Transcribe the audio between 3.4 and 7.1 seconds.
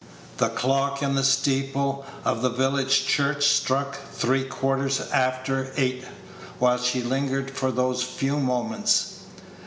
struck the three quarters after eight while she